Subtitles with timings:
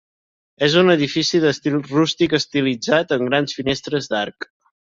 [0.67, 4.53] És un edifici d'estil rústic estilitzat amb grans finestres d'arc.